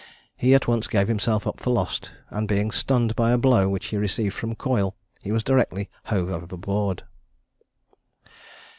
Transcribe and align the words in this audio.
He 0.35 0.55
at 0.55 0.67
once 0.67 0.87
gave 0.87 1.07
himself 1.07 1.45
up 1.45 1.59
for 1.59 1.69
lost; 1.69 2.11
and, 2.31 2.47
being 2.47 2.71
stunned 2.71 3.15
by 3.15 3.29
a 3.29 3.37
blow 3.37 3.69
which 3.69 3.85
he 3.89 3.97
received 3.97 4.33
from 4.33 4.55
Coyle, 4.55 4.95
he 5.21 5.31
was 5.31 5.43
directly 5.43 5.91
hove 6.05 6.31
overboard. 6.31 7.03